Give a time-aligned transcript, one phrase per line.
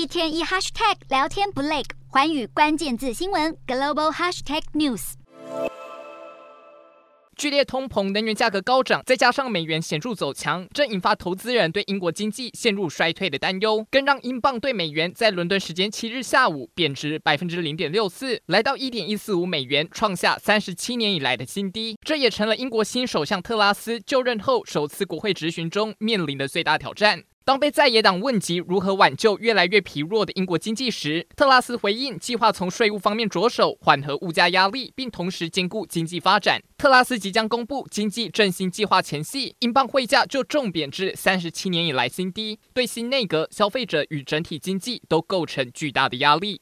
[0.00, 5.12] 一天一 hashtag 聊天不累，寰宇关键字新闻 global hashtag news。
[7.36, 21.98] 剧烈通膨、能源价格高涨，再加上美元显著走强，正引发投资人对英国经济陷入衰退的担忧，更让英镑兑美元在伦敦时间七日下午贬值百分之零点六四，来到一点一四五美元，创下三十七年以来的新低。
[22.02, 27.24] 这也成了英国新首相特拉斯就任后首次国会质询中面临的最大挑战。
[27.44, 36.62] 当被在野党问及如何挽救越来越疲弱的英国经济时，特拉斯回应计划从税务方面着手缓和物价压力，并同时兼顾经济发展。
[36.78, 46.58] 特拉斯即将公布经济振兴计划前夕，英镑汇价就重贬至三十七年以来新低，对新内阁、消费者与整体经济都构成巨大的压力。